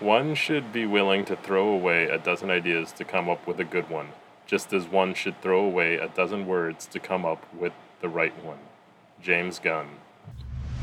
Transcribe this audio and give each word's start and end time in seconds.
One 0.00 0.36
should 0.36 0.72
be 0.72 0.86
willing 0.86 1.24
to 1.24 1.34
throw 1.34 1.68
away 1.68 2.04
a 2.04 2.18
dozen 2.18 2.50
ideas 2.50 2.92
to 2.92 3.04
come 3.04 3.28
up 3.28 3.48
with 3.48 3.58
a 3.58 3.64
good 3.64 3.90
one, 3.90 4.10
just 4.46 4.72
as 4.72 4.86
one 4.86 5.12
should 5.12 5.42
throw 5.42 5.60
away 5.60 5.96
a 5.96 6.06
dozen 6.06 6.46
words 6.46 6.86
to 6.86 7.00
come 7.00 7.24
up 7.24 7.44
with 7.52 7.72
the 8.00 8.08
right 8.08 8.44
one. 8.44 8.60
James 9.20 9.58
Gunn. 9.58 9.88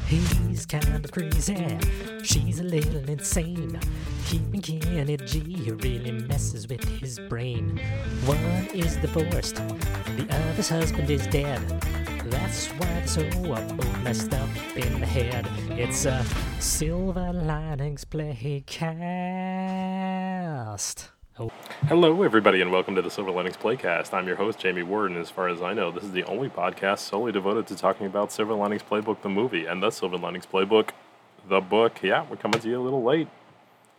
He's 0.06 0.66
kind 0.66 1.06
of 1.06 1.10
crazy. 1.14 1.78
She's 2.24 2.60
a 2.60 2.64
little 2.64 3.10
insane. 3.10 3.80
Keeping 4.26 4.62
Kenny 4.62 5.16
G 5.16 5.72
really 5.72 6.12
messes 6.12 6.68
with 6.68 6.84
his 6.84 7.18
brain. 7.30 7.80
One 8.26 8.68
is 8.74 8.98
divorced, 8.98 9.56
the 9.56 10.28
other's 10.30 10.68
husband 10.68 11.10
is 11.10 11.26
dead. 11.28 12.05
That's 12.36 12.68
why 12.68 12.86
they're 12.88 13.08
so 13.08 13.24
messed 14.04 14.34
up 14.34 14.50
in 14.76 15.00
the 15.00 15.06
head. 15.06 15.48
It's 15.80 16.04
a 16.04 16.22
Silver 16.60 17.32
Linings 17.32 18.04
Playcast. 18.04 18.66
Hello, 21.88 22.24
everybody, 22.24 22.60
and 22.60 22.74
welcome 22.74 22.94
to 22.96 23.02
the 23.02 23.10
Silver 23.10 23.32
Linings 23.32 23.56
Playcast. 23.56 24.14
I'm 24.14 24.28
your 24.28 24.36
host, 24.36 24.60
Jamie 24.60 24.84
Ward, 24.84 25.12
and 25.12 25.20
as 25.22 25.30
far 25.30 25.48
as 25.48 25.62
I 25.62 25.74
know, 25.74 25.92
this 25.92 26.04
is 26.04 26.12
the 26.12 26.26
only 26.26 26.50
podcast 26.50 27.00
solely 27.00 27.32
devoted 27.32 27.68
to 27.68 27.76
talking 27.78 28.06
about 28.06 28.34
Silver 28.34 28.54
Linings 28.54 28.84
Playbook, 28.84 29.22
the 29.22 29.30
movie, 29.30 29.66
and 29.66 29.82
the 29.82 29.90
Silver 29.90 30.18
Linings 30.18 30.46
Playbook, 30.46 30.90
the 31.48 31.62
book. 31.62 32.04
Yeah, 32.04 32.26
we're 32.30 32.36
coming 32.36 32.60
to 32.60 32.68
you 32.68 32.82
a 32.82 32.84
little 32.84 33.04
late. 33.04 33.30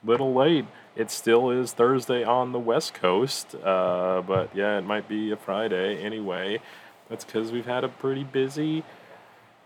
Little 0.05 0.35
late. 0.35 0.67
It 0.95 1.11
still 1.11 1.51
is 1.51 1.73
Thursday 1.73 2.23
on 2.23 2.53
the 2.53 2.59
West 2.59 2.93
Coast, 2.93 3.55
uh, 3.55 4.23
but 4.27 4.55
yeah, 4.55 4.77
it 4.77 4.85
might 4.85 5.09
be 5.09 5.31
a 5.31 5.37
Friday 5.37 5.97
anyway. 6.03 6.61
That's 7.09 7.25
because 7.25 7.53
we've 7.53 7.67
had 7.67 7.85
a 7.85 7.89
pretty 7.89 8.25
busy, 8.25 8.85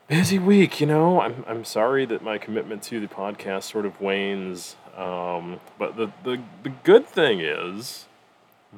busy 0.09 0.39
week. 0.39 0.81
You 0.81 0.87
know, 0.87 1.21
I'm 1.21 1.45
I'm 1.47 1.65
sorry 1.65 2.05
that 2.07 2.23
my 2.23 2.39
commitment 2.39 2.83
to 2.85 3.01
the 3.01 3.07
podcast 3.07 3.65
sort 3.65 3.87
of 3.87 4.01
wanes. 4.01 4.77
Um, 4.97 5.61
but 5.79 5.97
the, 5.97 6.13
the 6.25 6.43
the 6.63 6.71
good 6.85 7.07
thing 7.07 7.41
is 7.41 8.07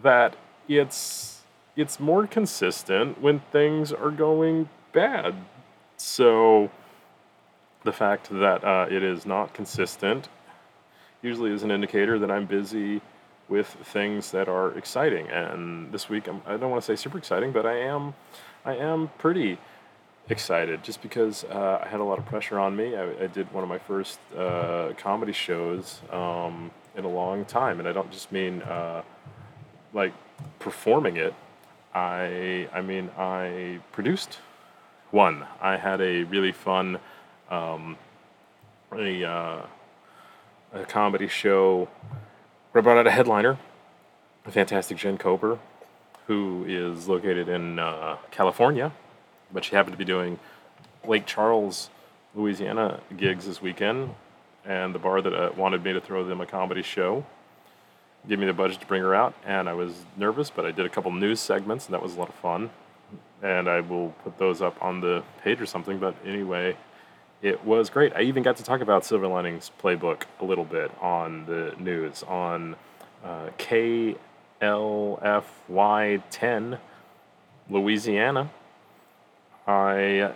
that 0.02 0.36
it's 0.68 1.42
it's 1.76 1.98
more 1.98 2.26
consistent 2.26 3.20
when 3.20 3.40
things 3.50 3.92
are 3.92 4.10
going 4.10 4.68
bad. 4.92 5.34
So 5.96 6.70
the 7.84 7.92
fact 7.92 8.28
that 8.30 8.62
uh, 8.64 8.86
it 8.90 9.02
is 9.02 9.26
not 9.26 9.54
consistent 9.54 10.28
usually 11.22 11.52
is 11.52 11.62
an 11.62 11.70
indicator 11.70 12.18
that 12.18 12.30
I'm 12.30 12.46
busy 12.46 13.00
with 13.48 13.66
things 13.66 14.30
that 14.32 14.48
are 14.48 14.76
exciting. 14.76 15.28
And 15.28 15.92
this 15.92 16.08
week, 16.08 16.28
I'm, 16.28 16.42
I 16.46 16.56
don't 16.56 16.70
want 16.70 16.82
to 16.82 16.86
say 16.86 17.00
super 17.00 17.18
exciting, 17.18 17.52
but 17.52 17.66
I 17.66 17.78
am, 17.78 18.14
I 18.64 18.76
am 18.76 19.10
pretty 19.18 19.58
excited 20.28 20.84
just 20.84 21.02
because 21.02 21.42
uh, 21.44 21.80
I 21.84 21.88
had 21.88 21.98
a 21.98 22.04
lot 22.04 22.18
of 22.18 22.26
pressure 22.26 22.60
on 22.60 22.76
me. 22.76 22.94
I, 22.94 23.24
I 23.24 23.26
did 23.26 23.52
one 23.52 23.64
of 23.64 23.68
my 23.68 23.78
first 23.78 24.20
uh, 24.36 24.92
comedy 24.96 25.32
shows 25.32 26.00
um, 26.12 26.70
in 26.96 27.04
a 27.04 27.08
long 27.08 27.44
time, 27.44 27.80
and 27.80 27.88
I 27.88 27.92
don't 27.92 28.10
just 28.12 28.30
mean 28.30 28.62
uh, 28.62 29.02
like 29.92 30.12
performing 30.60 31.16
it. 31.16 31.34
I, 31.92 32.68
I 32.72 32.82
mean, 32.82 33.10
I 33.18 33.80
produced 33.90 34.38
one. 35.10 35.44
I 35.60 35.76
had 35.76 36.00
a 36.00 36.22
really 36.22 36.52
fun, 36.52 37.00
um, 37.50 37.96
a, 38.92 39.24
uh, 39.24 39.66
a 40.72 40.84
comedy 40.84 41.26
show 41.26 41.88
where 42.70 42.80
I 42.80 42.84
brought 42.84 42.96
out 42.96 43.08
a 43.08 43.10
headliner, 43.10 43.58
a 44.46 44.52
fantastic 44.52 44.98
Jen 44.98 45.18
Kober, 45.18 45.58
who 46.32 46.64
is 46.66 47.08
located 47.08 47.48
in 47.48 47.78
uh, 47.78 48.16
California, 48.30 48.90
but 49.52 49.64
she 49.64 49.76
happened 49.76 49.92
to 49.92 49.98
be 49.98 50.04
doing 50.04 50.38
Lake 51.06 51.26
Charles, 51.26 51.90
Louisiana 52.34 53.00
gigs 53.14 53.44
this 53.46 53.60
weekend, 53.60 54.14
and 54.64 54.94
the 54.94 54.98
bar 54.98 55.20
that 55.20 55.34
uh, 55.34 55.50
wanted 55.56 55.84
me 55.84 55.92
to 55.92 56.00
throw 56.00 56.24
them 56.24 56.40
a 56.40 56.46
comedy 56.46 56.82
show 56.82 57.26
gave 58.26 58.38
me 58.38 58.46
the 58.46 58.52
budget 58.52 58.80
to 58.80 58.86
bring 58.86 59.02
her 59.02 59.14
out, 59.14 59.34
and 59.44 59.68
I 59.68 59.74
was 59.74 59.92
nervous, 60.16 60.48
but 60.48 60.64
I 60.64 60.70
did 60.70 60.86
a 60.86 60.88
couple 60.88 61.10
news 61.10 61.38
segments, 61.38 61.86
and 61.86 61.92
that 61.92 62.02
was 62.02 62.14
a 62.14 62.18
lot 62.18 62.30
of 62.30 62.34
fun. 62.36 62.70
And 63.42 63.68
I 63.68 63.80
will 63.80 64.14
put 64.24 64.38
those 64.38 64.62
up 64.62 64.80
on 64.80 65.00
the 65.00 65.24
page 65.42 65.60
or 65.60 65.66
something. 65.66 65.98
But 65.98 66.14
anyway, 66.24 66.76
it 67.42 67.64
was 67.64 67.90
great. 67.90 68.12
I 68.14 68.22
even 68.22 68.44
got 68.44 68.56
to 68.58 68.62
talk 68.62 68.80
about 68.80 69.04
Silver 69.04 69.26
Linings 69.26 69.72
Playbook 69.82 70.22
a 70.40 70.44
little 70.44 70.64
bit 70.64 70.92
on 71.00 71.44
the 71.46 71.74
news 71.80 72.22
on 72.22 72.76
uh, 73.24 73.48
KLFY 73.58 74.16
10, 76.30 76.78
Louisiana. 77.68 78.48
I 79.66 80.32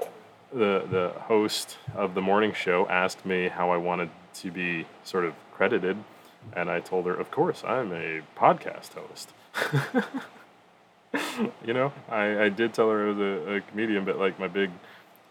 the 0.52 0.84
the 0.90 1.12
host 1.16 1.76
of 1.94 2.14
the 2.14 2.20
morning 2.20 2.52
show 2.52 2.88
asked 2.88 3.24
me 3.24 3.46
how 3.46 3.70
I 3.70 3.76
wanted 3.76 4.10
to 4.34 4.50
be 4.50 4.86
sort 5.04 5.24
of 5.24 5.34
credited, 5.52 5.96
and 6.54 6.68
I 6.68 6.80
told 6.80 7.06
her, 7.06 7.14
of 7.14 7.30
course, 7.30 7.62
I'm 7.64 7.92
a 7.92 8.22
podcast 8.36 8.94
host. 8.94 9.32
you 11.64 11.72
know, 11.72 11.92
I, 12.08 12.46
I 12.46 12.48
did 12.48 12.74
tell 12.74 12.90
her 12.90 13.06
I 13.06 13.08
was 13.10 13.18
a, 13.18 13.54
a 13.54 13.60
comedian, 13.60 14.04
but 14.04 14.18
like 14.18 14.40
my 14.40 14.48
big 14.48 14.70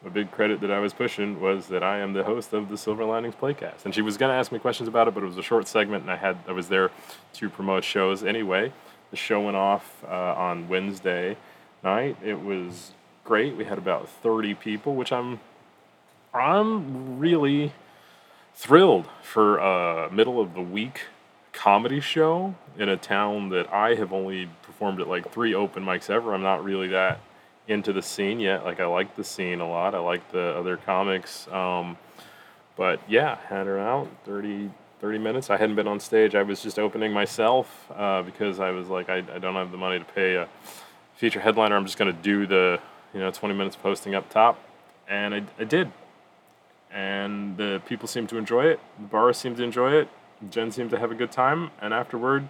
a 0.06 0.10
big 0.10 0.32
credit 0.32 0.62
that 0.62 0.72
I 0.72 0.80
was 0.80 0.94
pushing 0.94 1.42
was 1.42 1.68
that 1.68 1.84
I 1.84 1.98
am 1.98 2.14
the 2.14 2.24
host 2.24 2.54
of 2.54 2.70
the 2.70 2.78
Silver 2.78 3.04
Linings 3.04 3.36
Playcast. 3.36 3.86
And 3.86 3.94
she 3.96 4.02
was 4.02 4.18
going 4.18 4.30
to 4.30 4.36
ask 4.36 4.52
me 4.52 4.60
questions 4.60 4.88
about 4.88 5.08
it, 5.08 5.14
but 5.16 5.24
it 5.24 5.26
was 5.26 5.38
a 5.38 5.44
short 5.44 5.68
segment, 5.68 6.04
and 6.04 6.12
I 6.12 6.16
had 6.16 6.38
I 6.48 6.52
was 6.52 6.70
there 6.70 6.92
to 7.34 7.50
promote 7.50 7.84
shows 7.84 8.24
anyway. 8.24 8.72
The 9.12 9.18
show 9.18 9.42
went 9.42 9.58
off 9.58 10.04
uh, 10.08 10.12
on 10.36 10.70
Wednesday 10.70 11.38
night. 11.84 12.18
It 12.24 12.42
was 12.42 12.92
great. 13.24 13.56
We 13.56 13.66
had 13.66 13.78
about 13.78 14.08
30 14.08 14.54
people, 14.56 14.96
which 14.96 15.12
I'm 15.12 15.40
I'm 16.34 17.18
really 17.18 17.74
thrilled 18.54 19.08
for 19.24 19.58
a 19.58 20.12
middle 20.12 20.40
of 20.40 20.54
the 20.54 20.62
week 20.62 21.02
comedy 21.52 22.02
show 22.02 22.54
in 22.78 22.90
a 22.90 22.98
town 22.98 23.50
that 23.50 23.72
I 23.72 23.96
have 23.96 24.12
only 24.12 24.50
performed 24.62 25.00
at 25.00 25.08
like 25.08 25.32
three 25.32 25.56
open 25.56 25.84
mics 25.84 26.10
ever. 26.10 26.34
I'm 26.34 26.44
not 26.44 26.64
really 26.64 26.90
that 26.90 27.22
into 27.68 27.94
the 27.94 28.02
scene 28.02 28.40
yet. 28.40 28.64
Like 28.64 28.80
I 28.80 28.86
like 28.86 29.16
the 29.16 29.24
scene 29.24 29.59
a 29.59 29.68
lot. 29.68 29.96
I 29.96 30.00
like 30.00 30.31
the 30.31 30.56
other 30.56 30.78
comics. 30.78 31.48
Um, 31.50 31.98
but 32.76 33.00
yeah, 33.08 33.38
had 33.48 33.68
her 33.68 33.80
out 33.80 34.08
30, 34.26 34.70
30 35.00 35.18
minutes. 35.18 35.50
I 35.50 35.58
hadn't 35.58 35.76
been 35.76 35.88
on 35.88 36.00
stage. 36.00 36.36
I 36.36 36.44
was 36.44 36.62
just 36.62 36.78
opening 36.78 37.12
myself 37.14 37.92
uh, 37.96 38.22
because 38.22 38.59
I 38.59 38.72
was 38.72 38.88
like, 38.88 39.09
I, 39.09 39.18
I 39.18 39.40
don't 39.40 39.56
have 39.56 39.72
the 39.72 39.78
money 39.78 40.00
to 40.00 40.06
pay 40.06 40.36
a 40.36 40.48
feature 41.16 41.40
headliner. 41.40 41.76
I'm 41.76 41.86
just 41.86 41.98
going 41.98 42.14
to 42.14 42.22
do 42.22 42.46
the, 42.46 42.80
you 43.14 43.20
know, 43.20 43.31
20 43.31 43.56
minutes 43.56 43.76
posting 43.76 44.16
up 44.16 44.30
top. 44.30 44.59
And 45.08 45.34
I, 45.34 45.44
I 45.59 45.64
did. 45.64 45.92
And 46.92 47.58
the 47.58 47.82
people 47.86 48.08
seemed 48.08 48.30
to 48.30 48.38
enjoy 48.38 48.66
it. 48.66 48.80
The 49.00 49.08
bar 49.08 49.34
seemed 49.34 49.58
to 49.58 49.64
enjoy 49.64 49.94
it. 49.94 50.09
Jen 50.50 50.72
seemed 50.72 50.90
to 50.92 51.00
have 51.00 51.12
a 51.12 51.16
good 51.16 51.32
time. 51.32 51.72
And 51.82 51.94
afterward, 51.94 52.47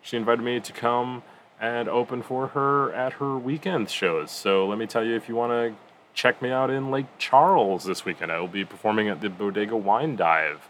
she 0.00 0.16
invited 0.16 0.42
me 0.42 0.60
to 0.60 0.72
come 0.72 1.22
and 1.60 1.88
open 1.88 2.22
for 2.22 2.48
her 2.48 2.92
at 2.92 3.14
her 3.14 3.38
weekend 3.38 3.90
shows. 3.90 4.30
So 4.30 4.66
let 4.66 4.78
me 4.78 4.86
tell 4.86 5.04
you, 5.04 5.14
if 5.16 5.28
you 5.28 5.34
want 5.34 5.52
to 5.52 5.78
check 6.14 6.40
me 6.42 6.50
out 6.50 6.70
in 6.70 6.90
Lake 6.90 7.06
Charles 7.18 7.84
this 7.84 8.04
weekend, 8.04 8.30
I 8.32 8.40
will 8.40 8.48
be 8.48 8.64
performing 8.64 9.08
at 9.08 9.20
the 9.20 9.28
Bodega 9.28 9.76
Wine 9.76 10.16
Dive. 10.16 10.68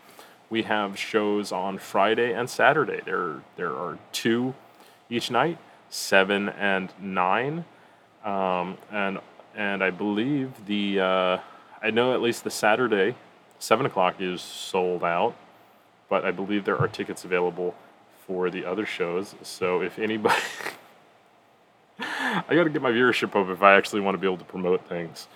We 0.48 0.62
have 0.62 0.96
shows 0.98 1.50
on 1.50 1.78
Friday 1.78 2.32
and 2.32 2.48
Saturday. 2.48 3.00
There, 3.04 3.42
there 3.56 3.72
are 3.72 3.98
two 4.12 4.54
each 5.10 5.30
night, 5.30 5.58
seven 5.90 6.48
and 6.48 6.92
nine, 7.00 7.64
um, 8.24 8.78
and 8.90 9.18
and 9.56 9.82
I 9.82 9.90
believe 9.90 10.66
the 10.66 11.00
uh, 11.00 11.38
I 11.82 11.90
know 11.90 12.12
at 12.12 12.20
least 12.20 12.44
the 12.44 12.50
Saturday, 12.50 13.16
seven 13.58 13.86
o'clock 13.86 14.16
is 14.20 14.42
sold 14.42 15.02
out, 15.02 15.34
but 16.08 16.24
I 16.24 16.30
believe 16.30 16.64
there 16.64 16.78
are 16.78 16.88
tickets 16.88 17.24
available 17.24 17.74
for 18.26 18.50
the 18.50 18.64
other 18.64 18.86
shows. 18.86 19.34
So 19.42 19.80
if 19.80 19.98
anybody, 19.98 20.42
I 21.98 22.54
got 22.54 22.64
to 22.64 22.70
get 22.70 22.82
my 22.82 22.90
viewership 22.90 23.40
up 23.40 23.48
if 23.48 23.62
I 23.62 23.76
actually 23.76 24.00
want 24.00 24.14
to 24.14 24.18
be 24.18 24.26
able 24.26 24.38
to 24.38 24.44
promote 24.44 24.86
things 24.88 25.28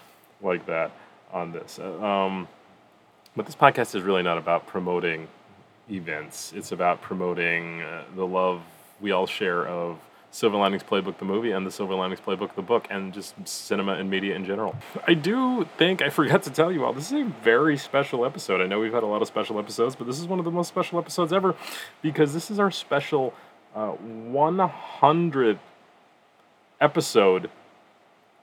like 0.42 0.66
that 0.66 0.90
on 1.32 1.52
this. 1.52 1.78
Um, 1.78 2.48
but 3.36 3.46
this 3.46 3.54
podcast 3.54 3.94
is 3.94 4.02
really 4.02 4.22
not 4.22 4.38
about 4.38 4.66
promoting 4.66 5.28
events. 5.90 6.52
It's 6.54 6.72
about 6.72 7.00
promoting 7.00 7.82
uh, 7.82 8.04
the 8.14 8.26
love 8.26 8.62
we 9.00 9.12
all 9.12 9.26
share 9.26 9.66
of 9.66 9.98
Silver 10.32 10.56
Linings 10.56 10.84
Playbook 10.84 11.18
the 11.18 11.24
movie 11.24 11.50
and 11.50 11.66
the 11.66 11.70
Silver 11.70 11.94
Linings 11.94 12.20
Playbook 12.20 12.54
the 12.54 12.62
book 12.62 12.86
and 12.88 13.12
just 13.12 13.34
cinema 13.48 13.94
and 13.94 14.08
media 14.08 14.36
in 14.36 14.44
general. 14.44 14.76
I 15.06 15.14
do 15.14 15.66
think 15.76 16.02
I 16.02 16.10
forgot 16.10 16.44
to 16.44 16.50
tell 16.50 16.70
you 16.70 16.84
all 16.84 16.92
this 16.92 17.10
is 17.10 17.20
a 17.20 17.24
very 17.42 17.76
special 17.76 18.24
episode. 18.24 18.60
I 18.60 18.66
know 18.66 18.78
we've 18.78 18.92
had 18.92 19.02
a 19.02 19.06
lot 19.06 19.22
of 19.22 19.28
special 19.28 19.58
episodes, 19.58 19.96
but 19.96 20.06
this 20.06 20.20
is 20.20 20.26
one 20.26 20.38
of 20.38 20.44
the 20.44 20.50
most 20.50 20.68
special 20.68 20.98
episodes 20.98 21.32
ever 21.32 21.56
because 22.00 22.32
this 22.32 22.50
is 22.50 22.60
our 22.60 22.70
special 22.70 23.34
uh, 23.74 23.92
100th 23.94 25.58
episode 26.80 27.50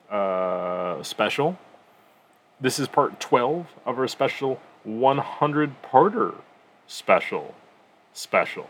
uh, 0.09 1.01
special. 1.03 1.57
This 2.59 2.79
is 2.79 2.87
part 2.87 3.19
12 3.19 3.67
of 3.85 3.99
our 3.99 4.07
special 4.07 4.59
100 4.83 5.81
parter 5.83 6.35
special 6.87 7.55
special. 8.13 8.69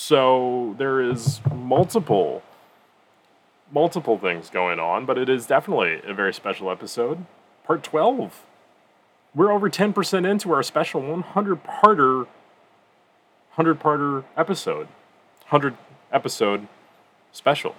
So 0.00 0.76
there 0.78 1.00
is 1.00 1.40
multiple 1.52 2.44
multiple 3.72 4.16
things 4.16 4.48
going 4.48 4.78
on, 4.78 5.04
but 5.04 5.18
it 5.18 5.28
is 5.28 5.44
definitely 5.44 6.00
a 6.08 6.14
very 6.14 6.32
special 6.32 6.70
episode. 6.70 7.26
Part 7.64 7.82
12. 7.82 8.44
We're 9.34 9.50
over 9.50 9.68
10% 9.68 10.24
into 10.24 10.52
our 10.52 10.62
special 10.62 11.00
100 11.00 11.64
parter 11.64 12.28
hundred 13.50 13.80
parter 13.80 14.22
episode, 14.36 14.86
hundred 15.46 15.76
episode 16.12 16.68
special, 17.32 17.74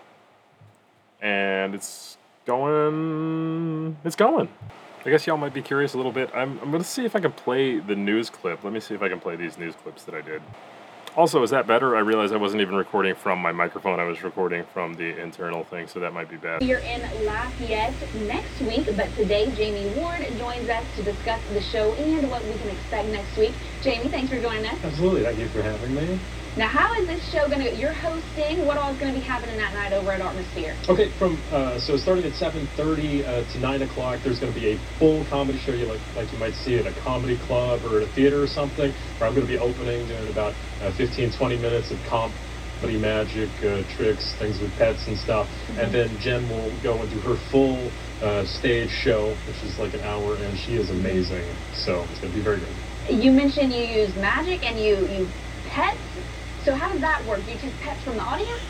and 1.22 1.74
it's 1.74 2.18
going. 2.46 3.96
It's 4.04 4.18
going. 4.18 4.50
I 5.06 5.10
guess 5.10 5.26
y'all 5.26 5.38
might 5.38 5.54
be 5.54 5.62
curious 5.62 5.94
a 5.94 5.98
little 5.98 6.12
bit. 6.12 6.30
I'm, 6.36 6.60
I'm 6.60 6.70
going 6.70 6.84
to 6.84 6.90
see 6.90 7.06
if 7.06 7.16
I 7.16 7.22
can 7.22 7.32
play 7.32 7.80
the 7.80 7.96
news 7.96 8.30
clip. 8.30 8.66
Let 8.66 8.74
me 8.74 8.82
see 8.82 8.94
if 8.94 9.02
I 9.02 9.08
can 9.08 9.22
play 9.22 9.38
these 9.38 9.58
news 9.58 9.74
clips 9.76 10.04
that 10.04 10.14
I 10.14 10.20
did. 10.20 10.42
Also, 11.20 11.44
is 11.44 11.50
that 11.50 11.68
better? 11.68 11.98
I 11.98 12.00
realized 12.00 12.34
I 12.34 12.38
wasn't 12.38 12.62
even 12.62 12.76
recording 12.76 13.14
from 13.14 13.40
my 13.40 13.52
microphone. 13.52 14.00
I 14.00 14.06
was 14.06 14.24
recording 14.24 14.64
from 14.74 14.94
the 14.94 15.20
internal 15.20 15.66
thing, 15.66 15.86
so 15.86 16.00
that 16.00 16.14
might 16.14 16.30
be 16.30 16.38
bad. 16.38 16.62
We 16.62 16.72
are 16.74 16.78
in 16.78 17.02
Lafayette 17.26 17.94
next 18.22 18.62
week, 18.62 18.86
but 18.96 19.14
today 19.18 19.52
Jamie 19.52 19.90
Ward 20.00 20.26
joins 20.38 20.70
us 20.70 20.86
to 20.96 21.04
discuss 21.04 21.42
the 21.52 21.60
show 21.60 21.92
and 21.96 22.32
what 22.32 22.42
we 22.46 22.54
can 22.54 22.70
expect 22.70 23.10
next 23.10 23.36
week. 23.36 23.52
Jamie, 23.82 24.08
thanks 24.08 24.30
for 24.30 24.40
joining 24.40 24.66
us. 24.66 24.80
Absolutely. 24.82 25.24
Thank 25.24 25.40
you 25.40 25.50
for 25.50 25.62
having 25.62 25.94
me. 25.94 26.18
Now, 26.58 26.68
how 26.68 26.94
is 26.96 27.08
this 27.08 27.24
show 27.32 27.48
going 27.48 27.62
to? 27.62 27.76
You're 27.76 27.94
hosting. 27.94 28.66
What 28.66 28.78
all 28.78 28.92
is 28.92 28.98
going 29.00 29.14
to 29.14 29.20
be 29.20 29.26
happening 29.26 29.58
that 29.58 29.74
night 29.74 29.94
over 29.94 30.12
at 30.12 30.20
Artmosphere? 30.20 30.76
Okay, 30.90 31.10
from 31.20 31.38
uh, 31.52 31.80
so 31.80 31.96
starting 31.96 32.26
at 32.26 32.34
7:30 32.34 33.24
uh, 33.24 33.54
to 33.54 33.60
9 33.60 33.82
o'clock, 33.84 34.20
there's 34.24 34.40
going 34.40 34.52
to 34.52 34.60
be 34.60 34.72
a 34.72 34.78
full 34.98 35.24
comedy 35.26 35.60
show, 35.60 35.74
you 35.74 35.86
like 35.86 36.02
like 36.16 36.32
you 36.34 36.40
might 36.40 36.56
see 36.56 36.78
at 36.78 36.88
a 36.88 36.94
comedy 37.02 37.38
club 37.38 37.82
or 37.86 37.98
at 37.98 38.04
a 38.04 38.08
theater 38.14 38.42
or 38.42 38.48
something. 38.48 38.92
Where 39.20 39.30
I'm 39.30 39.36
going 39.36 39.46
to 39.46 39.52
be 39.52 39.60
opening, 39.60 40.08
doing 40.08 40.28
about 40.28 40.56
uh, 40.82 40.92
15, 40.98 41.32
20 41.32 41.58
minutes 41.58 41.92
of 41.92 42.00
comp 42.10 42.34
comedy 42.82 42.98
magic 42.98 43.50
uh, 43.64 43.84
tricks, 43.96 44.34
things 44.40 44.60
with 44.60 44.72
pets 44.78 45.08
and 45.08 45.18
stuff, 45.18 45.48
and 45.78 45.94
then 45.94 46.10
Jen 46.20 46.50
will 46.50 46.72
go 46.82 46.98
and 46.98 47.10
do 47.12 47.20
her 47.20 47.36
full 47.52 47.92
uh, 48.22 48.44
stage 48.46 48.90
show, 48.90 49.36
which 49.48 49.62
is 49.64 49.78
like 49.78 49.94
an 49.94 50.02
hour, 50.02 50.36
and 50.36 50.58
she 50.58 50.76
is 50.76 50.90
amazing. 50.90 51.46
So 51.74 52.04
it's 52.10 52.20
going 52.22 52.34
to 52.34 52.38
be 52.38 52.44
very 52.44 52.60
good. 52.60 53.22
You 53.24 53.32
mentioned 53.32 53.72
you 53.72 53.84
use 53.84 54.16
magic 54.16 54.64
and 54.64 54.80
you 54.80 55.06
you 55.08 55.28
pets. 55.70 56.00
So 56.70 56.76
how 56.76 56.92
does 56.92 57.02
that 57.02 57.26
work? 57.26 57.46
Do 57.46 57.52
you 57.52 57.58
take 57.58 57.80
pets 57.80 58.04
from 58.04 58.18
the 58.18 58.22
audience? 58.22 58.62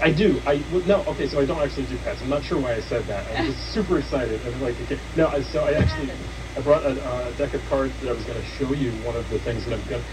I 0.00 0.12
do. 0.12 0.40
I 0.46 0.64
well, 0.70 0.82
no. 0.84 1.02
Okay, 1.06 1.26
so 1.26 1.40
I 1.40 1.44
don't 1.44 1.60
actually 1.60 1.86
do 1.86 1.98
pets. 1.98 2.22
I'm 2.22 2.28
not 2.28 2.44
sure 2.44 2.60
why 2.60 2.76
I 2.76 2.80
said 2.80 3.08
that. 3.08 3.26
I 3.26 3.32
was 3.32 3.56
just 3.56 3.72
super 3.72 3.98
excited. 3.98 4.46
I'm 4.46 4.60
like, 4.60 4.78
okay. 4.80 5.00
no. 5.16 5.26
I- 5.26 5.42
So 5.42 5.64
I 5.64 5.72
actually, 5.72 6.08
I 6.56 6.60
brought 6.60 6.86
a, 6.86 7.30
a 7.30 7.34
deck 7.34 7.54
of 7.54 7.64
cards 7.64 7.98
that 7.98 8.08
I 8.08 8.12
was 8.12 8.24
going 8.24 8.38
to 8.38 8.44
show 8.46 8.74
you 8.74 8.94
one 8.96 9.16
of 9.16 9.28
the 9.28 9.40
things 9.40 9.64
that 9.64 9.74
I've 9.74 9.88
got, 9.88 10.04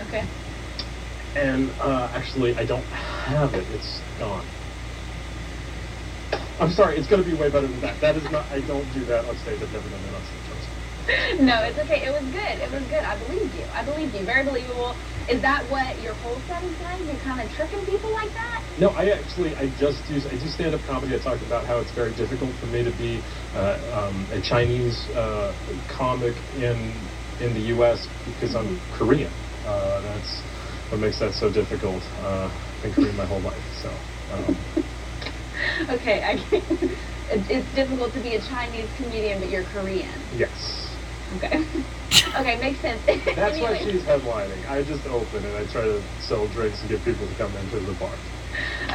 Okay. 0.00 0.30
and 1.34 1.72
uh, 1.84 2.10
actually 2.14 2.54
I 2.56 2.66
don't 2.66 2.88
have 2.92 3.54
it. 3.54 3.66
It's 3.68 4.04
gone. 4.16 4.52
I'm 6.60 6.70
sorry. 6.70 6.96
It's 6.98 7.08
going 7.08 7.22
to 7.24 7.26
be 7.28 7.34
way 7.34 7.50
better 7.50 7.66
than 7.66 7.80
that. 7.80 8.00
That 8.00 8.16
is 8.16 8.30
not. 8.30 8.46
I 8.52 8.60
don't 8.60 8.90
do 8.92 9.04
that 9.06 9.24
on 9.24 9.36
stage. 9.36 9.60
I've 9.60 9.72
never 9.72 9.88
done 9.88 10.02
that 10.04 10.14
on 10.14 10.24
stage. 10.24 10.48
No, 11.40 11.62
it's 11.64 11.78
okay. 11.78 12.02
It 12.04 12.10
was 12.12 12.24
good. 12.30 12.58
It 12.62 12.70
was 12.70 12.82
good. 12.88 13.02
I 13.04 13.16
believed 13.18 13.54
you. 13.54 13.66
I 13.74 13.84
believed 13.84 14.14
you. 14.14 14.24
Very 14.24 14.44
believable. 14.44 14.96
Is 15.28 15.42
that 15.42 15.68
what 15.68 16.00
your 16.00 16.14
whole 16.14 16.42
set 16.46 16.62
is 16.64 16.78
like? 16.80 17.00
You're 17.04 17.18
kind 17.22 17.40
of 17.40 17.50
tricking 17.50 17.84
people 17.84 18.10
like 18.12 18.32
that? 18.32 18.78
No, 18.78 18.90
I 18.90 19.08
actually 19.10 19.56
I 19.56 19.68
just 19.68 20.06
do 20.06 20.16
I 20.30 20.36
do 20.36 20.46
stand 20.48 20.74
up 20.74 20.84
comedy. 20.84 21.14
I 21.14 21.18
talked 21.18 21.42
about 21.42 21.66
how 21.66 21.78
it's 21.80 21.92
very 21.92 22.14
difficult 22.14 22.56
for 22.58 22.66
me 22.66 22.84
to 22.84 22.92
be 22.92 23.24
uh, 23.54 23.78
um, 23.92 24.28
a 24.30 24.40
Chinese 24.40 25.08
uh, 25.14 25.54
comic 25.88 26.36
in 26.52 27.10
in 27.38 27.54
the 27.54 27.60
U.S. 27.74 28.08
because 28.24 28.54
I'm 28.54 28.82
Korean. 28.90 29.34
Uh, 29.64 30.00
that's 30.02 30.44
what 30.88 31.00
makes 31.00 31.18
that 31.18 31.32
so 31.34 31.50
difficult. 31.50 32.04
Uh, 32.16 32.50
I've 32.74 32.80
been 32.82 32.92
Korean 32.92 33.16
my 33.16 33.26
whole 33.26 33.42
life, 33.42 33.64
so. 33.80 34.00
Um, 34.30 34.64
Okay, 35.88 36.22
I. 36.24 36.62
It's 37.34 37.74
difficult 37.74 38.12
to 38.14 38.20
be 38.20 38.34
a 38.34 38.42
Chinese 38.42 38.90
comedian, 38.94 39.40
but 39.40 39.48
you're 39.48 39.64
Korean. 39.64 40.28
yes, 40.30 40.91
Okay. 41.36 41.64
okay, 42.36 42.60
makes 42.60 42.80
sense. 42.80 43.00
that's 43.06 43.58
why 43.60 43.74
Anyway. 43.74 43.92
she's 43.92 44.02
headlining. 44.02 44.68
I 44.70 44.82
just 44.82 45.06
open 45.06 45.44
and 45.44 45.56
I 45.56 45.64
try 45.72 45.82
to 45.82 46.02
sell 46.20 46.46
drinks 46.48 46.80
and 46.80 46.90
get 46.90 47.04
people 47.04 47.26
to 47.26 47.34
come 47.34 47.54
into 47.56 47.80
the 47.80 47.92
bar. 47.94 48.12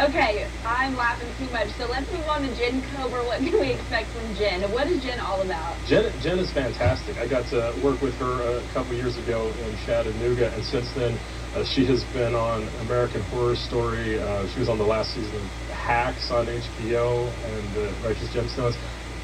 Okay, 0.03 0.47
I'm 0.63 0.95
laughing 0.95 1.27
too 1.39 1.51
much. 1.51 1.69
So 1.69 1.87
let's 1.89 2.11
move 2.11 2.27
on 2.27 2.43
to 2.43 2.55
Jen 2.55 2.83
Kober. 2.93 3.23
What 3.23 3.39
can 3.39 3.59
we 3.59 3.71
expect 3.71 4.07
from 4.09 4.35
Jen? 4.35 4.61
What 4.71 4.85
is 4.87 5.01
Jen 5.01 5.19
all 5.19 5.41
about? 5.41 5.75
Jen, 5.87 6.11
Jen 6.21 6.37
is 6.37 6.51
fantastic. 6.51 7.17
I 7.17 7.25
got 7.27 7.47
to 7.49 7.73
work 7.83 7.99
with 8.01 8.13
her 8.19 8.57
a 8.59 8.61
couple 8.73 8.93
years 8.93 9.17
ago 9.17 9.51
in 9.65 9.77
Chattanooga, 9.85 10.53
and 10.53 10.63
since 10.63 10.91
then, 10.91 11.17
uh, 11.55 11.63
she 11.65 11.85
has 11.85 12.03
been 12.13 12.35
on 12.35 12.67
American 12.81 13.21
Horror 13.33 13.55
Story. 13.55 14.19
Uh, 14.19 14.47
she 14.49 14.59
was 14.59 14.69
on 14.69 14.77
the 14.77 14.85
last 14.85 15.15
season 15.15 15.35
of 15.35 15.41
Hacks 15.71 16.29
on 16.29 16.45
HBO 16.45 17.25
and 17.25 17.77
uh, 17.77 18.07
Righteous 18.07 18.29
Gemstones. 18.29 18.77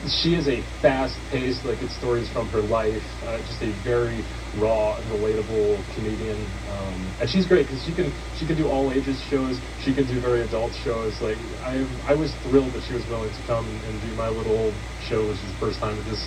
She 0.08 0.36
is 0.36 0.48
a 0.48 0.66
fast-paced, 0.82 1.64
like 1.64 1.82
it's 1.82 1.96
stories 1.96 2.30
from 2.32 2.50
her 2.50 2.62
life. 2.62 3.04
Uh, 3.26 3.40
just 3.40 3.62
a 3.62 3.72
very 3.84 4.28
raw 4.54 4.98
and 4.98 5.08
relatable 5.10 5.90
comedian, 5.96 6.60
um, 6.68 7.16
and 7.20 7.30
she's 7.30 7.48
great 7.48 7.68
because 7.68 7.84
she 7.84 7.94
can 7.96 8.14
she 8.36 8.46
can 8.46 8.58
do 8.58 8.68
all 8.68 8.92
ages 8.92 9.18
shows. 9.30 9.60
She 9.80 9.94
can 9.94 10.06
do 10.06 10.20
very 10.20 10.44
adult 10.44 10.74
shows. 10.84 11.22
Like 11.22 11.38
I 11.64 11.86
I 12.06 12.16
was 12.16 12.36
thrilled 12.44 12.74
that 12.74 12.84
she 12.84 12.94
was 12.94 13.08
willing 13.08 13.32
to 13.32 13.42
come 13.48 13.82
and 13.88 14.02
do 14.02 14.14
my 14.14 14.30
little 14.30 14.76
show, 15.00 15.28
which 15.28 15.38
is 15.38 15.52
the 15.54 15.60
first 15.60 15.80
time 15.80 16.00
at 16.00 16.06
this 16.06 16.20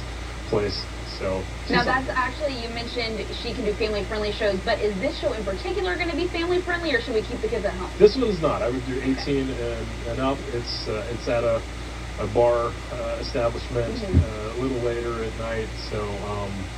place. 0.48 0.86
So 1.18 1.44
Now 1.70 1.84
that's 1.84 2.08
actually 2.16 2.60
you 2.62 2.68
mentioned 2.70 3.20
she 3.42 3.54
can 3.54 3.64
do 3.64 3.74
family 3.74 4.04
friendly 4.06 4.32
shows, 4.32 4.60
but 4.64 4.80
is 4.80 4.98
this 5.00 5.18
show 5.18 5.34
in 5.34 5.44
particular 5.44 5.96
going 5.96 6.10
to 6.10 6.16
be 6.16 6.28
family 6.28 6.62
friendly, 6.62 6.94
or 6.94 7.00
should 7.00 7.14
we 7.14 7.22
keep 7.22 7.40
the 7.42 7.48
kids 7.48 7.64
at 7.64 7.74
home? 7.74 7.92
This 7.98 8.16
one's 8.16 8.40
not. 8.40 8.62
I 8.62 8.68
would 8.70 8.84
do 8.86 9.00
18 9.02 9.50
and, 9.50 10.02
and 10.06 10.20
up. 10.20 10.38
It's 10.46 10.86
uh, 10.88 11.04
it's 11.10 11.28
at 11.28 11.44
a, 11.44 11.62
a 12.18 12.26
bar 12.26 12.76
uh, 12.90 13.18
establishment 13.20 13.96
Mhm. 13.96 14.22
uh, 14.22 14.54
a 14.54 14.56
little 14.56 14.82
later 14.82 15.22
at 15.22 15.36
night. 15.36 15.70
So 15.90 16.22
um, 16.24 16.70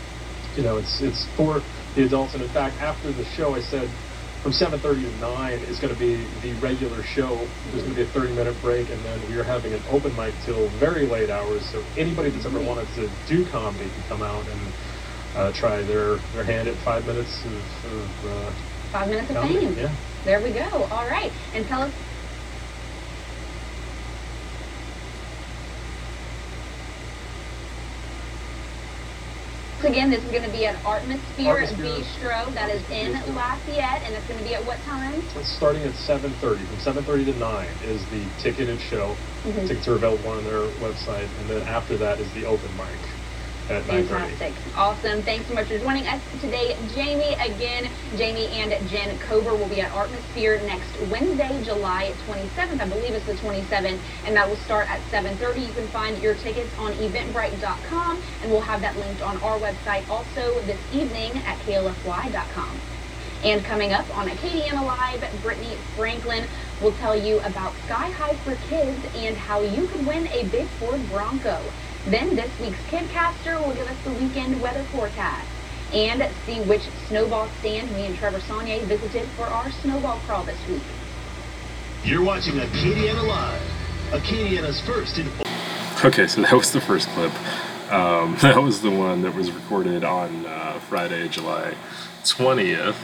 you 0.54 0.62
know, 0.62 0.78
it's 0.78 1.00
it's 1.02 1.28
for 1.36 1.64
the 1.94 2.04
adults. 2.04 2.34
And 2.34 2.42
in 2.42 2.50
fact, 2.50 2.78
after 2.80 3.12
the 3.12 3.24
show, 3.24 3.54
I 3.54 3.60
said 3.60 3.98
from 4.42 4.52
7:30 4.52 5.02
to 5.10 5.10
9 5.16 5.62
is 5.64 5.78
going 5.80 5.90
to 5.92 5.96
be 5.98 6.28
the 6.40 6.54
regular 6.54 7.02
show. 7.02 7.50
There's 7.64 7.82
going 7.82 7.94
to 7.94 8.04
be 8.04 8.08
a 8.08 8.12
30 8.12 8.32
minute 8.34 8.60
break, 8.60 8.90
and 8.90 9.04
then 9.04 9.26
we 9.28 9.34
are 9.36 9.44
having 9.44 9.72
an 9.74 9.84
open 9.88 10.14
mic 10.14 10.34
till 10.44 10.70
very 10.70 11.06
late 11.06 11.30
hours. 11.30 11.68
So 11.72 11.84
anybody 11.96 12.30
that's 12.30 12.46
ever 12.46 12.60
wanted 12.60 12.88
to 12.94 13.08
do 13.26 13.46
comedy 13.50 13.90
can 13.90 14.04
come 14.04 14.22
out 14.22 14.48
and 14.48 14.72
uh, 15.34 15.52
try 15.54 15.82
their 15.82 16.18
their 16.32 16.44
hand 16.44 16.68
at 16.68 16.78
five 16.80 17.04
minutes 17.04 17.44
of, 17.44 17.90
of 17.92 18.24
uh, 18.24 18.52
Five 18.92 19.08
minutes 19.08 19.30
of 19.30 19.36
comedy. 19.36 19.66
fame. 19.66 19.76
Yeah. 19.76 19.94
There 20.24 20.40
we 20.42 20.52
go. 20.52 20.84
All 20.90 21.06
right, 21.06 21.32
and 21.52 21.66
tell 21.66 21.82
us. 21.82 21.92
Again, 29.88 30.10
this 30.10 30.22
is 30.24 30.30
going 30.30 30.42
to 30.44 30.50
be 30.50 30.64
an 30.66 30.76
Artmosphere 30.84 31.38
Artmosphere. 31.38 31.78
Bistro. 31.78 32.54
That 32.54 32.70
is 32.70 32.84
in 32.90 33.12
Lafayette, 33.34 34.02
and 34.04 34.14
it's 34.14 34.26
going 34.26 34.38
to 34.38 34.44
be 34.44 34.54
at 34.54 34.64
what 34.64 34.82
time? 34.84 35.22
It's 35.34 35.52
starting 35.56 35.84
at 35.84 35.94
7.30. 35.94 36.68
From 36.68 36.78
7.30 36.78 37.26
to 37.26 37.32
9 37.34 37.78
is 37.82 38.08
the 38.08 38.32
ticketed 38.38 38.80
show. 38.80 39.22
Mhm. 39.44 39.66
Tickets 39.66 39.88
are 39.88 39.96
available 39.96 40.30
on 40.30 40.44
their 40.44 40.72
website. 40.72 41.36
And 41.38 41.48
then 41.48 41.62
after 41.62 41.98
that 41.98 42.20
is 42.20 42.32
the 42.32 42.44
open 42.46 42.74
mic 42.74 43.06
at 43.70 43.82
9.30. 43.84 44.08
Fantastic. 44.08 44.52
Awesome. 44.76 45.22
Thanks 45.22 45.46
so 45.46 45.54
much 45.54 45.68
for 45.68 45.78
joining 45.78 46.06
us 46.06 46.22
today, 46.40 46.76
Jamie. 46.94 47.34
Again, 47.34 47.88
Jamie 48.16 48.46
and 48.48 48.72
Jen 48.88 49.18
Kober 49.18 49.54
will 49.54 49.68
be 49.68 49.80
at 49.80 49.90
Artmosphere 49.92 50.64
next 50.66 50.88
Wednesday, 51.10 51.62
July 51.64 52.14
27th. 52.26 52.80
I 52.80 52.88
believe 52.88 53.12
it's 53.12 53.26
the 53.26 53.34
27th, 53.34 53.98
and 54.24 54.36
that 54.36 54.48
will 54.48 54.56
start 54.56 54.90
at 54.90 55.00
7.30. 55.10 55.66
You 55.66 55.72
can 55.72 55.86
find 55.88 56.16
your 56.22 56.34
tickets 56.34 56.70
on 56.78 56.92
eventbrite.com, 56.94 58.22
and 58.42 58.50
we'll 58.50 58.60
have 58.62 58.80
that 58.80 58.96
linked 58.96 59.22
on 59.22 59.36
our 59.38 59.58
website 59.58 60.08
also 60.08 60.60
this 60.62 60.80
evening 60.92 61.32
at 61.44 61.58
klfy.com. 61.60 62.80
And 63.44 63.64
coming 63.64 63.92
up 63.92 64.04
on 64.16 64.28
Acadiana 64.28 64.84
Live, 64.84 65.42
Brittany 65.42 65.76
Franklin 65.94 66.44
will 66.82 66.92
tell 66.92 67.14
you 67.14 67.38
about 67.40 67.72
Sky 67.86 68.10
High 68.10 68.34
for 68.42 68.56
Kids 68.68 68.98
and 69.14 69.36
how 69.36 69.60
you 69.60 69.86
could 69.88 70.06
win 70.06 70.26
a 70.28 70.44
big 70.48 70.66
Ford 70.80 71.00
Bronco. 71.08 71.60
Then 72.10 72.34
this 72.36 72.50
week's 72.58 72.78
Kidcaster 72.84 73.62
will 73.62 73.74
give 73.74 73.86
us 73.86 73.96
the 74.02 74.12
weekend 74.12 74.62
weather 74.62 74.82
forecast 74.84 75.46
and 75.92 76.26
see 76.46 76.58
which 76.62 76.80
snowball 77.06 77.48
stand 77.60 77.90
me 77.92 78.06
and 78.06 78.16
Trevor 78.16 78.38
Saunier 78.38 78.80
visited 78.84 79.28
for 79.36 79.42
our 79.42 79.70
snowball 79.70 80.16
crawl 80.20 80.42
this 80.44 80.56
week. 80.68 80.80
You're 82.04 82.24
watching 82.24 82.54
Acadiana 82.54 83.28
Live, 83.28 83.60
Acadiana's 84.10 84.80
first 84.80 85.18
and 85.18 85.30
Okay, 86.02 86.26
so 86.26 86.40
that 86.40 86.52
was 86.54 86.72
the 86.72 86.80
first 86.80 87.08
clip. 87.08 87.32
Um, 87.92 88.36
that 88.40 88.56
was 88.56 88.80
the 88.80 88.90
one 88.90 89.20
that 89.20 89.34
was 89.34 89.50
recorded 89.50 90.02
on 90.02 90.46
uh, 90.46 90.80
Friday, 90.88 91.28
July 91.28 91.74
20th. 92.22 92.96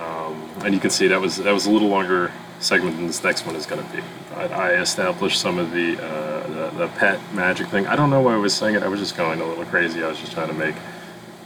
Um, 0.00 0.48
and 0.64 0.72
you 0.72 0.80
can 0.80 0.88
see 0.88 1.08
that 1.08 1.20
was 1.20 1.36
that 1.36 1.52
was 1.52 1.66
a 1.66 1.70
little 1.70 1.88
longer 1.88 2.32
segment 2.60 2.96
than 2.96 3.06
this 3.06 3.22
next 3.22 3.44
one 3.44 3.54
is 3.54 3.66
going 3.66 3.84
to 3.84 3.92
be. 3.92 4.02
I, 4.34 4.46
I 4.46 4.70
established 4.80 5.40
some 5.40 5.58
of 5.58 5.72
the, 5.72 6.02
uh, 6.02 6.33
the 6.70 6.88
pet 6.88 7.20
magic 7.34 7.68
thing. 7.68 7.86
I 7.86 7.96
don't 7.96 8.10
know 8.10 8.20
why 8.20 8.34
I 8.34 8.38
was 8.38 8.54
saying 8.54 8.74
it. 8.76 8.82
I 8.82 8.88
was 8.88 9.00
just 9.00 9.16
going 9.16 9.40
a 9.40 9.46
little 9.46 9.64
crazy. 9.64 10.02
I 10.02 10.08
was 10.08 10.18
just 10.18 10.32
trying 10.32 10.48
to 10.48 10.54
make 10.54 10.74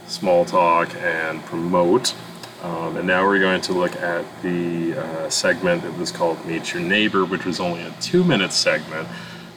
small 0.07 0.45
talk 0.45 0.93
and 0.95 1.43
promote. 1.45 2.13
Um, 2.61 2.97
and 2.97 3.07
now 3.07 3.25
we're 3.25 3.39
going 3.39 3.61
to 3.61 3.73
look 3.73 3.95
at 3.95 4.25
the 4.41 4.93
uh, 4.93 5.29
segment 5.29 5.83
that 5.83 5.97
was 5.97 6.11
called 6.11 6.45
Meet 6.45 6.73
Your 6.73 6.83
Neighbor, 6.83 7.23
which 7.23 7.45
was 7.45 7.59
only 7.59 7.81
a 7.83 7.91
two 8.01 8.23
minute 8.23 8.51
segment. 8.51 9.07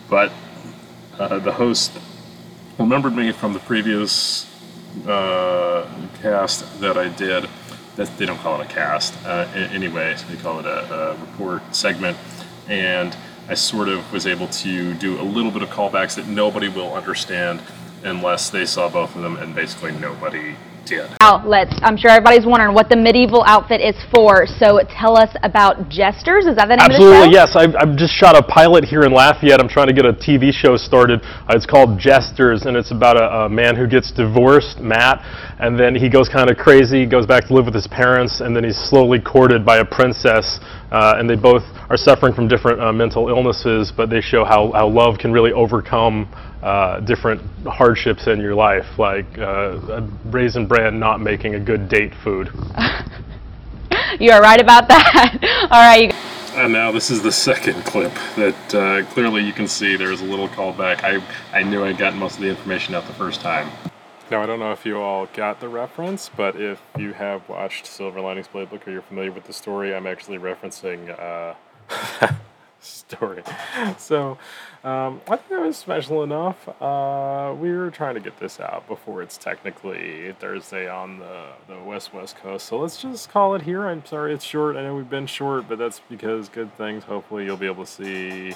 But 0.09 0.33
uh, 1.19 1.38
the 1.40 1.52
host 1.52 1.92
remembered 2.78 3.16
me 3.16 3.33
from 3.33 3.54
the 3.54 3.59
previous 3.59 4.47
uh, 5.07 5.88
cast 6.21 6.81
that 6.81 6.97
I 6.97 7.09
did 7.09 7.49
that 7.97 8.16
they 8.19 8.26
don't 8.26 8.38
call 8.38 8.61
it 8.61 8.64
a 8.64 8.69
cast 8.69 9.14
uh, 9.26 9.49
anyway. 9.54 10.16
They 10.31 10.37
call 10.37 10.61
it 10.61 10.66
a, 10.66 10.95
a 10.95 11.16
report 11.16 11.75
segment, 11.75 12.16
and 12.69 13.16
I 13.49 13.55
sort 13.55 13.89
of 13.89 14.13
was 14.13 14.27
able 14.27 14.47
to 14.49 14.95
do 14.95 15.21
a 15.21 15.23
little 15.23 15.51
bit 15.51 15.63
of 15.63 15.69
callbacks 15.71 16.15
that 16.15 16.29
nobody 16.29 16.69
will 16.69 16.95
understand 16.95 17.61
unless 18.05 18.51
they 18.51 18.65
saw 18.65 18.89
both 18.89 19.15
of 19.15 19.23
them, 19.23 19.37
and 19.37 19.55
basically 19.55 19.93
nobody 19.93 20.55
did. 20.87 21.11
Outlets. 21.21 21.75
I'm 21.83 21.97
sure 21.97 22.11
everybody's 22.11 22.47
wondering 22.47 22.75
what 22.75 22.89
the 22.89 22.97
medieval 22.97 23.45
outfit 23.47 23.81
is 23.81 23.97
for. 24.15 24.47
So 24.47 24.81
tell 24.89 25.17
us 25.17 25.35
about 25.43 25.89
Jesters. 25.89 26.47
Is 26.47 26.57
that 26.57 26.69
the 26.69 26.77
name 26.77 26.91
Absolutely, 26.91 27.17
of 27.17 27.33
the 27.33 27.33
show? 27.33 27.47
yes. 27.47 27.57
I've, 27.57 27.75
I've 27.77 27.97
just 27.97 28.15
shot 28.15 28.37
a 28.37 28.43
pilot 28.43 28.85
here 28.85 29.03
in 29.03 29.12
Lafayette. 29.12 29.61
I'm 29.61 29.69
trying 29.69 29.89
to 29.89 29.93
get 29.93 30.05
a 30.05 30.12
TV 30.12 30.53
show 30.53 30.77
started. 30.77 31.21
Uh, 31.23 31.55
it's 31.55 31.67
called 31.67 31.99
Jesters, 31.99 32.67
and 32.67 32.77
it's 32.77 32.91
about 32.91 33.17
a, 33.17 33.47
a 33.47 33.49
man 33.49 33.77
who 33.77 33.87
gets 33.87 34.11
divorced, 34.11 34.81
Matt, 34.81 35.21
and 35.59 35.79
then 35.79 35.95
he 35.95 36.09
goes 36.09 36.29
kind 36.29 36.51
of 36.51 36.57
crazy, 36.57 37.07
goes 37.07 37.27
back 37.27 37.47
to 37.49 37.55
live 37.55 37.67
with 37.67 37.75
his 37.75 37.87
parents, 37.87 38.41
and 38.41 38.55
then 38.55 38.65
he's 38.65 38.77
slowly 38.77 39.21
courted 39.21 39.65
by 39.65 39.79
a 39.79 39.85
princess. 39.85 40.61
Uh, 40.91 41.15
and 41.17 41.29
they 41.29 41.37
both 41.37 41.62
are 41.89 41.97
suffering 41.97 42.35
from 42.35 42.49
different 42.49 42.79
uh, 42.81 42.93
mental 42.93 43.29
illnesses, 43.29 43.91
but 43.97 44.11
they 44.11 44.21
show 44.21 44.45
how, 44.45 44.73
how 44.73 44.87
love 44.87 45.19
can 45.19 45.33
really 45.33 45.53
overcome 45.53 46.29
uh, 46.62 47.00
different 47.00 47.42
hardships 47.66 48.26
in 48.26 48.40
your 48.40 48.54
life, 48.54 48.99
like 48.99 49.38
uh, 49.38 49.78
a 49.88 50.00
raisin 50.26 50.66
bran 50.66 50.99
not 50.99 51.21
making 51.21 51.54
a 51.54 51.61
good 51.61 51.88
date 51.88 52.14
food. 52.14 52.50
You 54.21 54.31
are 54.31 54.42
right 54.42 54.61
about 54.61 54.88
that. 54.88 55.38
All 55.71 55.81
right, 55.81 56.02
you 56.02 56.09
guys. 56.09 56.52
And 56.54 56.73
now 56.73 56.92
this 56.92 57.11
is 57.11 57.23
the 57.23 57.33
second 57.33 57.83
clip 57.85 58.12
that 58.37 58.75
uh, 58.75 59.04
clearly 59.12 59.42
you 59.42 59.54
can 59.54 59.66
see 59.66 59.97
there's 59.97 60.21
a 60.21 60.25
little 60.25 60.49
callback. 60.49 61.02
I, 61.02 61.23
I 61.59 61.62
knew 61.62 61.83
I'd 61.83 61.97
gotten 61.97 62.19
most 62.19 62.37
of 62.37 62.42
the 62.42 62.50
information 62.50 62.95
out 62.95 63.07
the 63.07 63.14
first 63.14 63.40
time. 63.40 63.71
Now, 64.31 64.42
I 64.42 64.47
don't 64.47 64.61
know 64.61 64.73
if 64.73 64.85
you 64.85 64.99
all 64.99 65.26
got 65.35 65.61
the 65.61 65.69
reference, 65.69 66.31
but 66.35 66.57
if 66.57 66.81
you 66.99 67.14
have 67.14 67.49
watched 67.49 67.87
Silver 67.87 68.21
Linings 68.21 68.49
Playbook 68.49 68.87
or 68.87 68.90
you're 68.90 69.02
familiar 69.02 69.33
with 69.33 69.45
the 69.45 69.52
story, 69.52 69.95
I'm 69.95 70.07
actually 70.07 70.38
referencing 70.38 71.19
uh, 71.19 71.54
story. 72.83 73.43
So 73.99 74.39
um, 74.85 75.21
I 75.29 75.37
think 75.37 75.49
that 75.51 75.61
was 75.61 75.77
special 75.77 76.23
enough. 76.23 76.69
Uh, 76.81 77.55
we 77.59 77.71
were 77.71 77.91
trying 77.91 78.15
to 78.15 78.21
get 78.21 78.39
this 78.41 78.59
out 78.59 78.87
before 78.89 79.23
it's 79.23 79.37
technically 79.37 80.35
Thursday 80.41 80.89
on 80.89 81.19
the, 81.19 81.47
the 81.69 81.79
West 81.81 82.12
West 82.12 82.37
Coast. 82.37 82.67
So 82.67 82.79
let's 82.79 83.01
just 83.01 83.31
call 83.31 83.55
it 83.55 83.62
here. 83.62 83.87
I'm 83.87 84.05
sorry 84.05 84.35
it's 84.35 84.45
short. 84.45 84.77
I 84.77 84.83
know 84.83 84.95
we've 84.95 85.09
been 85.09 85.27
short, 85.27 85.69
but 85.69 85.79
that's 85.79 86.01
because 86.09 86.49
good 86.49 86.77
things. 86.77 87.05
Hopefully 87.05 87.45
you'll 87.45 87.57
be 87.57 87.67
able 87.67 87.85
to 87.85 87.91
see 87.91 88.55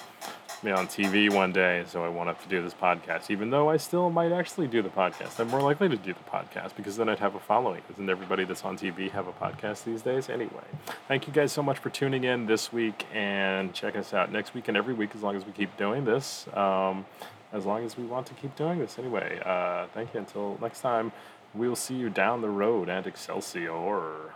me 0.66 0.72
on 0.72 0.88
TV 0.88 1.32
one 1.32 1.52
day, 1.52 1.84
so 1.86 2.04
I 2.04 2.08
won't 2.08 2.26
have 2.26 2.42
to 2.42 2.48
do 2.48 2.60
this 2.60 2.74
podcast, 2.74 3.30
even 3.30 3.50
though 3.50 3.70
I 3.70 3.76
still 3.76 4.10
might 4.10 4.32
actually 4.32 4.66
do 4.66 4.82
the 4.82 4.88
podcast. 4.88 5.38
I'm 5.38 5.48
more 5.48 5.62
likely 5.62 5.88
to 5.88 5.96
do 5.96 6.12
the 6.12 6.28
podcast 6.28 6.74
because 6.76 6.96
then 6.96 7.08
I'd 7.08 7.20
have 7.20 7.36
a 7.36 7.40
following. 7.40 7.82
Doesn't 7.88 8.10
everybody 8.10 8.42
that's 8.42 8.64
on 8.64 8.76
TV 8.76 9.08
have 9.12 9.28
a 9.28 9.32
podcast 9.32 9.84
these 9.84 10.02
days? 10.02 10.28
Anyway, 10.28 10.64
thank 11.06 11.28
you 11.28 11.32
guys 11.32 11.52
so 11.52 11.62
much 11.62 11.78
for 11.78 11.88
tuning 11.88 12.24
in 12.24 12.46
this 12.46 12.72
week 12.72 13.06
and 13.14 13.72
check 13.74 13.94
us 13.94 14.12
out 14.12 14.32
next 14.32 14.54
week 14.54 14.66
and 14.66 14.76
every 14.76 14.92
week 14.92 15.10
as 15.14 15.22
long 15.22 15.36
as 15.36 15.46
we 15.46 15.52
keep 15.52 15.76
doing 15.76 16.04
this. 16.04 16.48
Um, 16.52 17.06
as 17.52 17.64
long 17.64 17.84
as 17.84 17.96
we 17.96 18.04
want 18.04 18.26
to 18.26 18.34
keep 18.34 18.56
doing 18.56 18.80
this 18.80 18.98
anyway. 18.98 19.40
Uh, 19.44 19.86
thank 19.94 20.12
you. 20.14 20.18
Until 20.18 20.58
next 20.60 20.80
time, 20.80 21.12
we'll 21.54 21.76
see 21.76 21.94
you 21.94 22.10
down 22.10 22.40
the 22.40 22.50
road 22.50 22.88
and 22.88 23.06
Excelsior. 23.06 24.32